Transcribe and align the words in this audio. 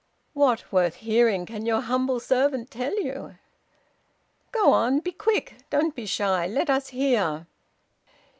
"What 0.33 0.71
worth 0.71 0.95
hearing 0.95 1.45
can 1.45 1.67
your 1.67 1.81
humble 1.81 2.19
servant 2.19 2.71
tell 2.71 2.95
you?" 3.03 3.35
"Go 4.51 4.71
on; 4.73 4.99
be 4.99 5.11
quick; 5.11 5.57
don't 5.69 5.93
be 5.93 6.07
shy; 6.07 6.47
let 6.47 6.71
us 6.71 6.87
hear!" 6.87 7.45